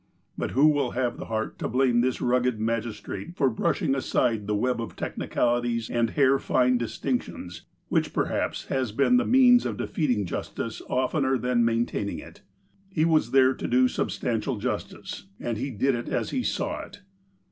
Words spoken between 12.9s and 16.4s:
was there to do substantial justice, and he did it as